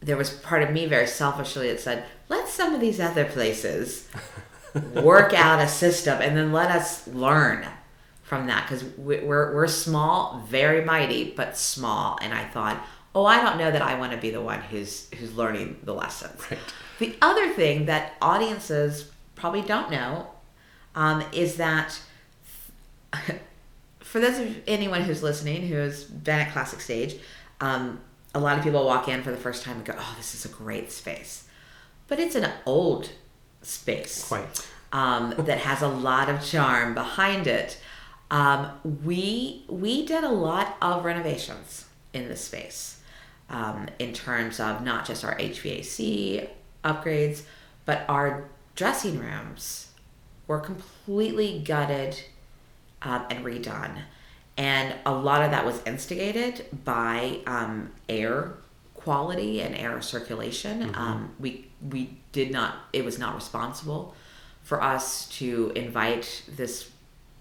[0.00, 4.08] there was part of me very selfishly that said, let some of these other places
[5.02, 7.66] work out a system and then let us learn
[8.22, 12.18] from that because we're, we're small, very mighty, but small.
[12.20, 15.08] And I thought, oh, I don't know that I want to be the one who's
[15.18, 16.40] who's learning the lessons.
[16.50, 16.60] Right.
[16.98, 20.28] The other thing that audiences probably don't know
[20.94, 21.98] um, is that
[24.00, 27.16] for those of anyone who's listening who's been at Classic Stage,
[27.60, 28.00] um,
[28.34, 30.44] a lot of people walk in for the first time and go, "Oh, this is
[30.44, 31.44] a great space,"
[32.08, 33.10] but it's an old
[33.68, 34.66] space Quite.
[34.92, 37.80] um, that has a lot of charm behind it.
[38.30, 38.70] Um,
[39.04, 43.00] we we did a lot of renovations in this space
[43.48, 46.48] um, in terms of not just our HVAC
[46.84, 47.42] upgrades,
[47.84, 49.88] but our dressing rooms
[50.46, 52.20] were completely gutted
[53.02, 54.02] um, and redone.
[54.56, 58.54] And a lot of that was instigated by um, air
[59.08, 60.82] quality and air circulation.
[60.82, 61.00] Mm-hmm.
[61.00, 62.74] Um, we we did not.
[62.92, 64.14] It was not responsible
[64.62, 66.90] for us to invite this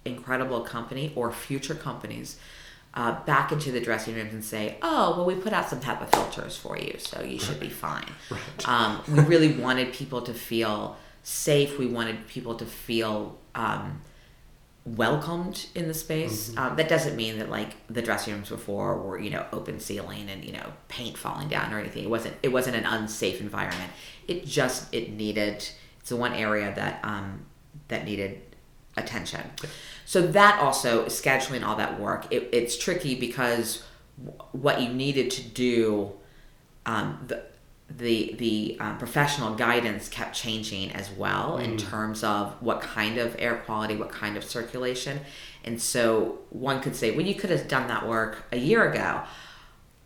[0.06, 2.38] incredible company or future companies
[2.94, 6.08] uh, back into the dressing rooms and say, "Oh, well, we put out some HEPA
[6.16, 8.70] filters for you, so you should be fine." Right.
[8.70, 11.78] Um, we really wanted people to feel safe.
[11.78, 14.02] We wanted people to feel um,
[14.96, 16.50] welcomed in the space.
[16.50, 16.60] Mm-hmm.
[16.60, 20.30] Um, that doesn't mean that like the dressing rooms before were you know open ceiling
[20.30, 22.04] and you know paint falling down or anything.
[22.04, 22.36] It wasn't.
[22.44, 23.92] It wasn't an unsafe environment.
[24.28, 25.68] It just it needed.
[26.00, 27.46] It's the one area that um,
[27.90, 28.42] that needed
[28.96, 29.42] attention.
[30.06, 32.28] So that also scheduling all that work.
[32.32, 33.84] It, it's tricky because
[34.24, 36.14] w- what you needed to do,
[36.86, 37.44] um, the
[37.90, 43.36] the the um, professional guidance kept changing as well in terms of what kind of
[43.40, 45.22] air quality, what kind of circulation,
[45.64, 49.22] and so one could say, well, you could have done that work a year ago.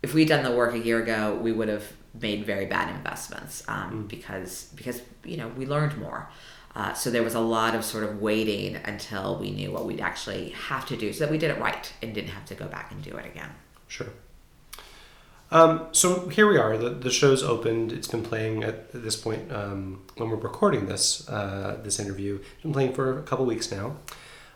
[0.02, 1.84] If we'd done the work a year ago, we would have
[2.20, 6.28] made very bad investments um, because because you know we learned more.
[6.74, 10.00] Uh, so there was a lot of sort of waiting until we knew what we'd
[10.00, 12.66] actually have to do, so that we did it right and didn't have to go
[12.66, 13.50] back and do it again.
[13.88, 14.08] Sure.
[15.52, 16.78] Um, so here we are.
[16.78, 17.92] The, the show's opened.
[17.92, 22.36] It's been playing at this point um, when we're recording this uh, this interview.
[22.36, 23.96] It's been playing for a couple weeks now.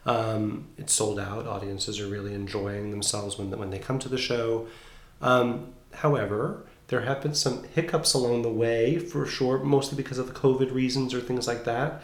[0.07, 1.47] Um, it's sold out.
[1.47, 4.69] Audiences are really enjoying themselves when when they come to the show.
[5.21, 10.29] Um, however, there have been some hiccups along the way, for sure, mostly because of
[10.29, 12.01] the COVID reasons or things like that.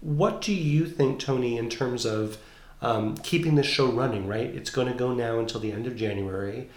[0.00, 2.38] What do you think, Toni, in terms of
[2.80, 4.28] um, keeping this show running?
[4.28, 6.68] Right, it's going to go now until the end of January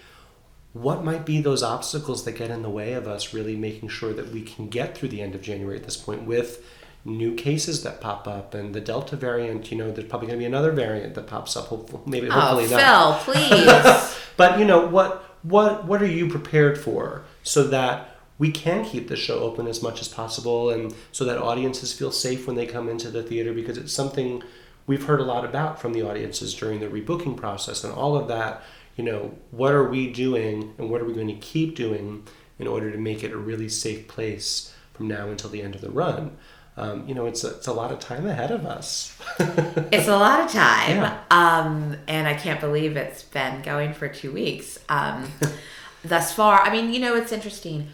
[0.74, 4.12] what might be those obstacles that get in the way of us really making sure
[4.14, 6.66] that we can get through the end of January at this point with
[7.06, 9.72] new cases that pop up and the Delta variant?
[9.72, 11.72] You know, there's probably going to be another variant that pops up.
[11.72, 13.22] Oh, hopefully, maybe hopefully oh, not.
[13.22, 14.20] Phil, please.
[14.36, 15.24] But you know what?
[15.44, 19.84] What what are you prepared for so that we can keep the show open as
[19.84, 23.54] much as possible and so that audiences feel safe when they come into the theater
[23.54, 24.42] because it's something
[24.88, 28.28] we've heard a lot about from the audiences during the rebooking process and all of
[28.28, 28.64] that
[28.96, 32.24] you know, what are we doing and what are we going to keep doing
[32.60, 35.82] in order to make it a really safe place from now until the end of
[35.82, 36.38] the run?
[36.76, 39.16] Um, you know, it's a, it's a lot of time ahead of us.
[39.40, 40.98] it's a lot of time.
[40.98, 41.20] Yeah.
[41.30, 44.80] Um, and I can't believe it's been going for two weeks.
[44.90, 45.32] Um,
[46.04, 47.90] thus far, I mean, you know, it's interesting.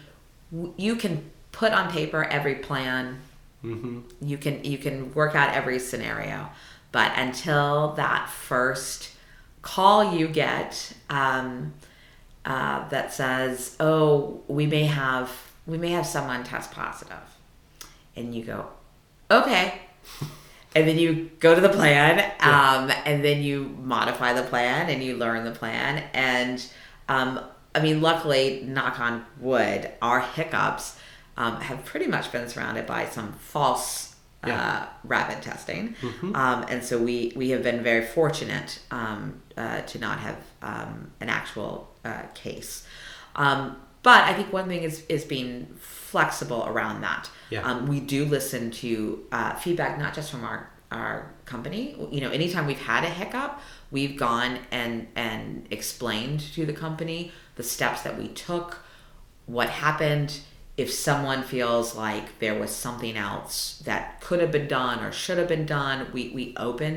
[0.76, 3.20] You can put on paper every plan.
[3.60, 6.48] hmm You can you can work out every scenario,
[6.90, 9.10] but until that first
[9.62, 11.74] call you get um,
[12.44, 15.30] uh, that says, "Oh, we may have
[15.66, 17.18] we may have someone test positive,"
[18.16, 18.66] and you go,
[19.30, 19.74] "Okay."
[20.74, 22.72] and then you go to the plan Yeah.
[22.78, 26.64] um, and then you modify the plan and you learn the plan and
[27.08, 27.40] um,
[27.74, 30.96] i mean luckily knock on wood our hiccups
[31.36, 34.09] um, have pretty much been surrounded by some false
[34.46, 34.58] Yeah.
[34.60, 36.34] uh, rapid testing Mhm.
[36.34, 41.10] um, and so we, we have been very fortunate um, uh, to not have um,
[41.20, 42.86] an actual uh, case
[43.36, 47.62] um, but i think one thing is, is being flexible around that Yeah.
[47.68, 52.30] um, we do listen to uh, feedback not just from our our company you know
[52.30, 53.60] anytime we've had a hiccup
[53.92, 58.78] we've gone and and explained to the company the steps that we took
[59.46, 60.40] what happened
[60.80, 65.38] if someone feels like there was something else that could have been done or should
[65.38, 66.94] have been done we we open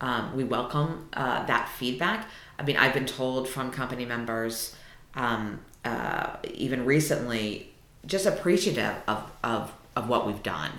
[0.00, 2.20] um, we welcome uh, that feedback
[2.58, 4.74] i mean i've been told from company members
[5.14, 7.70] um, uh, even recently
[8.06, 10.70] just appreciative of, of, of what we've done,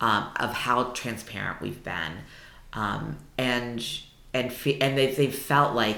[0.00, 2.12] um, of how transparent we've been,
[2.72, 3.86] um, and
[4.34, 5.96] and fe- and they they've felt like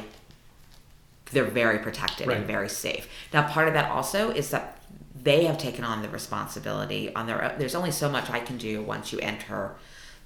[1.33, 2.37] they're very protected Right.
[2.39, 3.09] and very safe.
[3.33, 4.79] Now, part of that also is that
[5.23, 7.43] they have taken on the responsibility on their.
[7.45, 7.59] own.
[7.59, 9.75] There's only so much I can do once you enter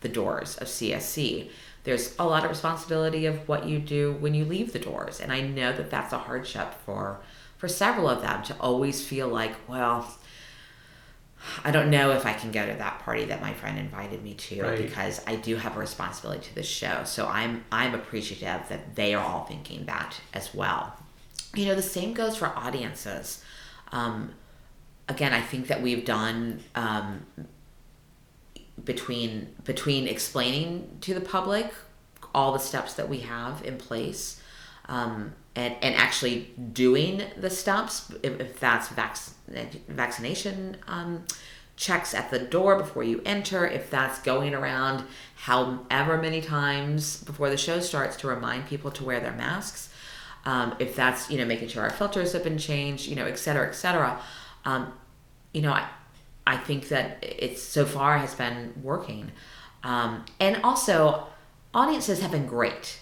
[0.01, 1.51] the doors of CSC.
[1.85, 5.33] There's a lot of responsibility of what you do when you leave the doors, and
[5.33, 7.21] I know that that's a hardship for
[7.59, 10.13] for several of them to always feel like, well,
[11.65, 14.35] I don't know if I can go to that party that my friend invited me
[14.35, 14.79] to Right.
[14.79, 17.03] because I do have a responsibility to this show.
[17.05, 20.97] So I'm I'm appreciative that they are all thinking that as well.
[21.55, 23.43] You know, the same goes for audiences.
[23.91, 24.33] Um,
[25.13, 27.27] again, I think that we've done um,
[28.85, 31.73] between between explaining to the public
[32.35, 34.43] all the steps that we have in place
[34.87, 39.19] um, and, and actually doing the steps if, if that's vac-
[39.87, 41.25] vaccination um,
[41.77, 45.05] checks at the door before you enter if that's going around
[45.37, 49.93] however many times before the show starts to remind people to wear their masks
[50.45, 53.39] um, if that's you know making sure our filters have been changed, you know, et
[53.39, 54.21] cetera, et cetera.
[54.65, 54.93] Um,
[55.53, 55.87] you know, I,
[56.47, 59.31] I think that it's so far has been working,
[59.85, 61.27] um, and also
[61.75, 62.99] audiences have been great.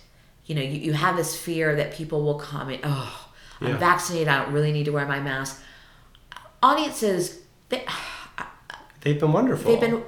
[0.47, 3.29] You know, you, you have this fear that people will comment, oh,
[3.61, 3.77] I'm Yeah.
[3.79, 5.63] vaccinated, I don't really need to wear my mask.
[6.63, 7.85] Audiences, they,
[9.03, 9.71] They've been wonderful.
[9.71, 10.03] They've been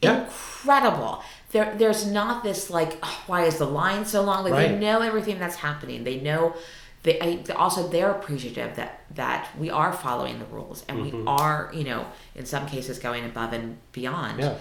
[0.00, 0.24] Yeah.
[0.24, 1.22] incredible.
[1.52, 4.42] There, there's not this like, "Oh, why is the line so long?
[4.44, 6.02] Like they know everything that's happening.
[6.04, 6.54] They know.
[7.02, 11.18] They I, also they're appreciative that that we are following the rules and Mm-hmm.
[11.18, 14.38] we are, you know, in some cases going above and beyond.
[14.40, 14.54] Yeah.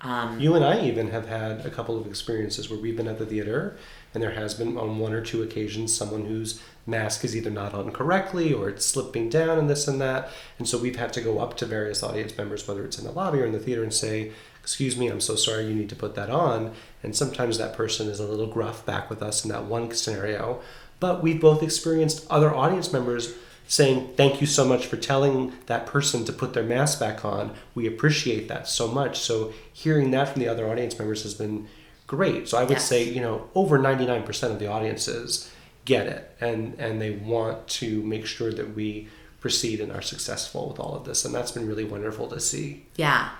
[0.00, 3.18] Um, You and I even have had a couple of experiences where we've been at
[3.18, 3.76] the theater
[4.14, 7.74] and there has been on one or two occasions someone whose mask is either not
[7.74, 10.30] on correctly or it's slipping down and this and that.
[10.58, 13.10] And so we've had to go up to various audience members, whether it's in the
[13.12, 14.32] lobby or in the theater, and say,
[14.62, 16.72] Excuse me, I'm so sorry, you need to put that on.
[17.02, 20.60] And sometimes that person is a little gruff back with us in that one scenario.
[21.00, 23.34] But we've both experienced other audience members
[23.66, 27.54] saying thank you so much for telling that person to put their mask back on.
[27.74, 29.18] We appreciate that so much.
[29.20, 31.68] So hearing that from the other audience members has been
[32.06, 32.48] great.
[32.48, 32.86] So I would Yes.
[32.88, 35.50] say, you know, over 99% of the audiences
[35.84, 39.08] get it and and they want to make sure that we
[39.40, 42.84] proceed and are successful with all of this and that's been really wonderful to see.
[42.96, 43.30] Yeah,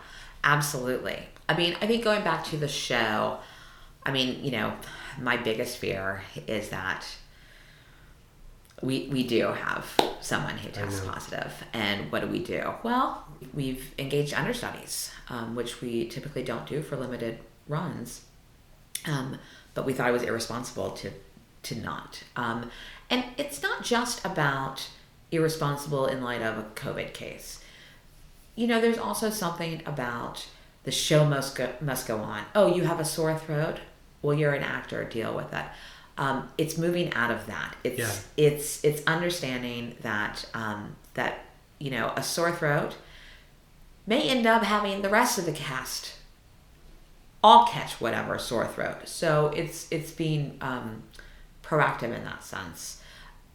[0.44, 1.20] absolutely.
[1.48, 3.38] I mean, I think going back to the show,
[4.04, 4.74] I mean, you know,
[5.20, 7.06] my biggest fear is that
[8.82, 9.86] we we do have
[10.20, 12.74] someone who tests positive, and what do we do?
[12.82, 18.22] Well, we've engaged understudies, um, which we typically don't do for limited runs,
[19.06, 19.38] um,
[19.74, 21.10] but we thought it was irresponsible to
[21.64, 22.22] to not.
[22.36, 22.70] Um,
[23.10, 24.88] and it's not just about
[25.30, 27.60] irresponsible in light of a COVID case
[28.58, 30.44] you know, there's also something about
[30.82, 32.42] the show must go must go on.
[32.56, 33.76] Oh, you have a sore throat.
[34.20, 35.04] Well, you're an actor.
[35.04, 35.76] Deal with that.
[36.18, 37.76] Um, it's moving out of that.
[37.84, 38.12] It's Yeah.
[38.36, 41.44] it's it's understanding that um, that
[41.78, 42.96] you know a sore throat
[44.06, 46.14] may end up having the rest of the cast
[47.42, 49.08] all catch whatever sore throat.
[49.08, 51.04] So it's it's being um,
[51.62, 53.00] proactive in that sense.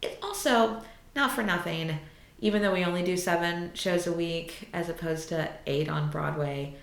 [0.00, 0.82] It also
[1.14, 1.98] not for nothing,
[2.40, 6.76] even though we only do seven shows a week as opposed to eight on Broadway.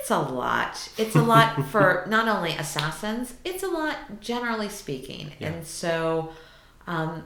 [0.00, 0.88] It's a lot.
[0.96, 3.34] It's a lot for not only assassins.
[3.44, 5.48] It's a lot generally speaking, Yeah.
[5.48, 6.32] and so.
[6.86, 7.24] Um,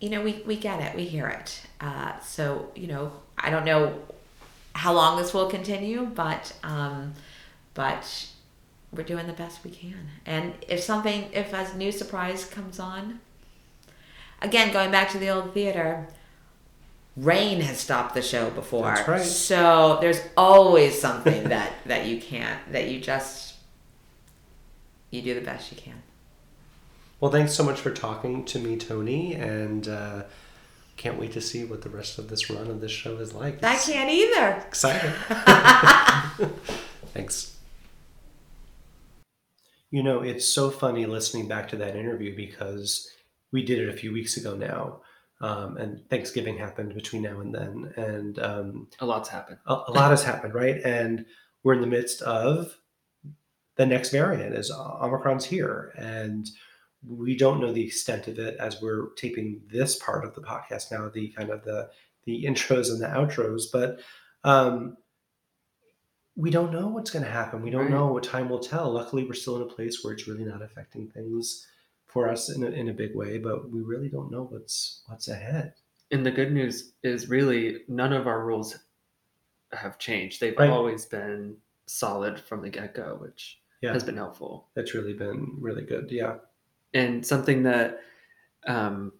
[0.00, 1.62] you know, we, we get it, we hear it.
[1.80, 3.98] Uh, so, you know, I don't know
[4.74, 7.14] how long this will continue, but um,
[7.72, 8.28] but
[8.92, 10.08] we're doing the best we can.
[10.26, 13.20] And if something, if a new surprise comes on,
[14.42, 16.08] again, going back to the old theater,
[17.16, 18.84] rain has stopped the show before.
[18.84, 19.22] That's right.
[19.22, 23.54] So there's always something that that you can't, that you just
[25.10, 26.02] you do the best you can.
[27.20, 30.24] Well, thanks so much for talking to me, Toni, and uh,
[30.96, 33.64] can't wait to see what the rest of this run of this show is like.
[33.64, 34.62] I can't either.
[34.66, 35.12] exciting.
[37.14, 37.56] Thanks.
[39.90, 43.10] You know, it's so funny listening back to that interview because
[43.50, 45.00] we did it a few weeks ago now,
[45.40, 49.58] um, and Thanksgiving happened between now and then, and um, A lot's happened.
[49.66, 50.80] a, a lot has happened, right?
[50.84, 51.26] And
[51.62, 52.76] we're in the midst of
[53.76, 56.48] the next variant is Omicron's here, and
[57.06, 60.90] we don't know the extent of it as we're taping this part of the podcast
[60.90, 61.90] now, the kind of the
[62.24, 64.00] the intros and the outros, but
[64.44, 64.96] um,
[66.34, 67.62] we don't know what's going to happen.
[67.62, 67.90] We don't Right.
[67.90, 68.90] know what time will tell.
[68.92, 71.66] Luckily, we're still in a place where it's really not affecting things
[72.06, 75.28] for us in a, in a big way, but we really don't know what's what's
[75.28, 75.74] ahead.
[76.10, 78.78] And the good news is really none of our rules
[79.72, 80.40] have changed.
[80.40, 80.70] They've Right.
[80.70, 83.92] always been solid from the get go, which Yeah.
[83.92, 84.68] has been helpful.
[84.74, 86.10] That's really been really good.
[86.10, 86.36] Yeah.
[86.94, 88.00] And something that
[88.66, 89.12] um,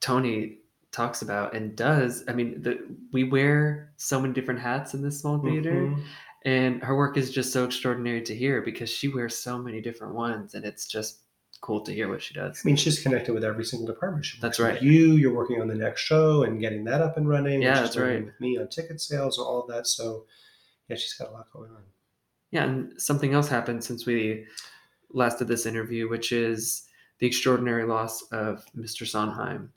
[0.00, 0.58] Toni
[0.90, 2.24] talks about and does.
[2.28, 6.02] I mean, the, we wear so many different hats in this small theater, Mhm.
[6.44, 10.14] and her work is just so extraordinary to hear because she wears so many different
[10.14, 11.20] ones, and it's just
[11.62, 12.60] cool to hear what she does.
[12.62, 14.26] I mean, she's connected with every single department.
[14.26, 14.82] She That's right.
[14.82, 17.62] You, you're working on the next show and getting that up and running.
[17.62, 18.24] Yeah, and she's that's right.
[18.24, 19.86] With me on ticket sales and all that.
[19.86, 20.26] So,
[20.88, 21.82] yeah, she's got a lot going on.
[22.50, 24.44] Yeah, and something else happened since we
[25.10, 26.86] last did this interview, which is
[27.20, 29.06] the extraordinary loss of Mr.
[29.06, 29.72] Sondheim,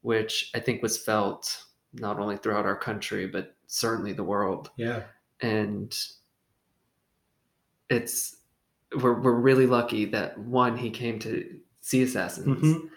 [0.00, 4.70] which I think was felt not only throughout our country, but certainly the world.
[4.76, 5.02] Yeah.
[5.42, 5.96] And
[7.90, 8.35] it's
[8.94, 11.44] we're we're really lucky that one, he came to
[11.80, 12.88] see Assassins Mhm.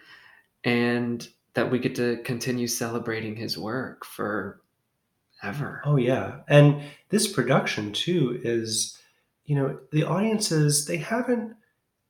[0.64, 4.62] and that we get to continue celebrating his work for
[5.44, 5.82] ever.
[5.86, 6.42] Oh, yeah.
[6.48, 8.98] And this production, too, is,
[9.46, 11.56] you know, the audiences, they haven't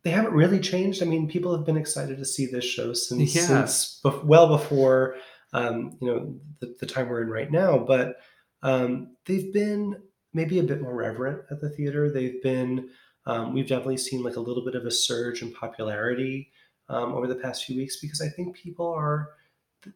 [0.04, 1.04] they haven't really changed.
[1.04, 3.42] I mean, people have been excited to see this show since, Yeah.
[3.42, 5.16] since bef- well before
[5.52, 7.78] um, you know the, the time we're in right now.
[7.78, 8.16] But
[8.64, 9.98] um, they've been
[10.34, 12.10] maybe a bit more reverent at the theater.
[12.12, 12.90] They've been
[13.30, 16.50] um, we've definitely seen like a little bit of a surge in popularity
[16.90, 19.30] um, over the past few weeks because I think people are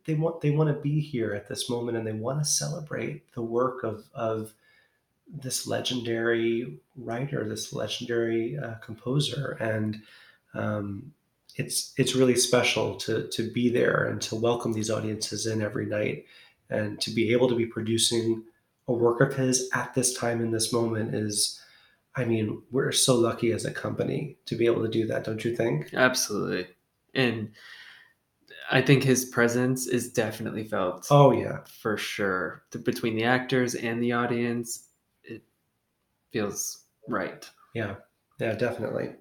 [0.05, 3.33] they want they want to be here at this moment and they want to celebrate
[3.33, 4.53] the work of of
[5.27, 10.01] this legendary writer, this legendary uh, composer, and
[10.53, 11.11] um,
[11.55, 15.85] it's it's really special to to be there and to welcome these audiences in every
[15.85, 16.25] night,
[16.69, 18.43] and to be able to be producing
[18.87, 21.59] a work of his at this time in this moment is,
[22.15, 25.43] I mean, we're so lucky as a company to be able to do that, don't
[25.43, 25.93] you think?
[25.93, 26.67] Absolutely.
[27.15, 27.51] And
[28.71, 32.63] I think his presence is definitely felt Oh yeah, for sure.
[32.71, 34.89] The- between the actors and the audience,
[35.23, 35.43] it
[36.31, 37.49] feels right.
[37.73, 37.95] Yeah,
[38.39, 39.15] yeah, definitely.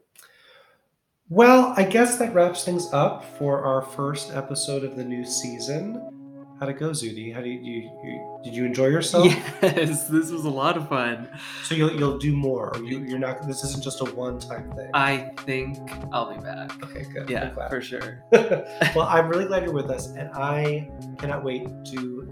[1.29, 6.57] Well, I guess that wraps things up for our first episode of the new season.
[6.61, 7.35] How'd it go, Zudi?
[7.35, 9.33] How do you, you, you did you enjoy yourself?
[9.63, 11.29] Yes, this was a lot of fun.
[11.65, 12.77] So you'll you'll do more.
[12.77, 13.47] Or you, you're not.
[13.47, 14.91] This isn't just a one-time thing.
[14.95, 15.79] I think
[16.13, 16.83] I'll be back.
[16.83, 17.31] okay, good.
[17.31, 18.25] Yeah, for sure.
[18.33, 22.29] well, I'm really glad you're with us, and I cannot wait to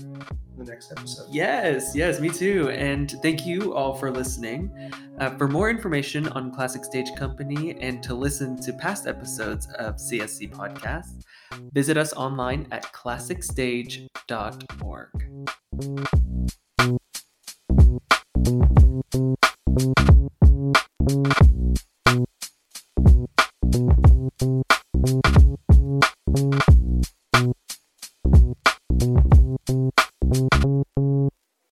[0.60, 1.26] the next episode.
[1.30, 2.68] Yes, yes, me too.
[2.70, 4.70] And thank you all for listening.
[5.18, 9.96] Uh, for more information on Classic Stage Company and to listen to past episodes of
[9.96, 11.24] CSC Podcast,
[11.72, 15.50] visit us online at classicstage.org.
[15.82, 16.59] you